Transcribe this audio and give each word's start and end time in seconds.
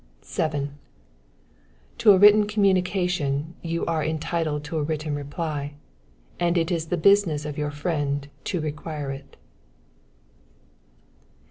7. 0.23 0.75
To 1.99 2.11
a 2.11 2.17
written 2.17 2.47
communication 2.47 3.53
you 3.61 3.85
are 3.85 4.03
entitled 4.03 4.63
to 4.63 4.79
a 4.79 4.81
written 4.81 5.13
reply, 5.13 5.75
and 6.39 6.57
it 6.57 6.71
is 6.71 6.87
the 6.87 6.97
business 6.97 7.45
of 7.45 7.55
your 7.55 7.69
friend 7.69 8.27
to 8.45 8.59
require 8.59 9.11
it. 9.11 9.37